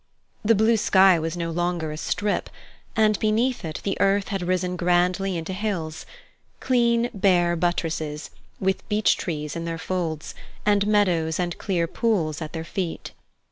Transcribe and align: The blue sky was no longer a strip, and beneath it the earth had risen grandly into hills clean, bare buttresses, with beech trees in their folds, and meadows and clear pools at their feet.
The 0.43 0.55
blue 0.55 0.77
sky 0.77 1.19
was 1.19 1.37
no 1.37 1.51
longer 1.51 1.91
a 1.91 1.95
strip, 1.97 2.49
and 2.95 3.19
beneath 3.19 3.63
it 3.63 3.81
the 3.83 4.01
earth 4.01 4.29
had 4.29 4.41
risen 4.41 4.75
grandly 4.75 5.37
into 5.37 5.53
hills 5.53 6.07
clean, 6.59 7.11
bare 7.13 7.55
buttresses, 7.55 8.31
with 8.59 8.89
beech 8.89 9.15
trees 9.15 9.55
in 9.55 9.65
their 9.65 9.77
folds, 9.77 10.33
and 10.65 10.87
meadows 10.87 11.39
and 11.39 11.55
clear 11.59 11.85
pools 11.85 12.41
at 12.41 12.51
their 12.51 12.63
feet. 12.63 13.11